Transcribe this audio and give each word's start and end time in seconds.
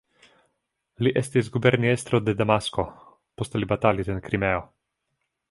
Li 1.07 1.11
estis 1.21 1.51
guberniestro 1.57 2.21
de 2.29 2.35
Damasko, 2.39 2.87
poste 3.43 3.63
li 3.63 3.71
batalis 3.75 4.11
en 4.17 4.27
Krimeo. 4.31 4.67